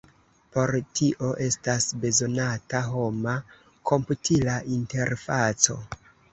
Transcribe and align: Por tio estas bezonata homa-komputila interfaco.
Por 0.53 0.71
tio 0.99 1.29
estas 1.47 1.85
bezonata 2.07 2.83
homa-komputila 2.95 4.59
interfaco. 4.81 5.81